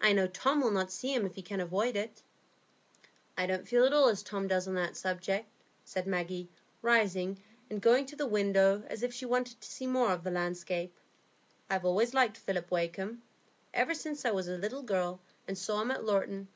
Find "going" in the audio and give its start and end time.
7.80-8.06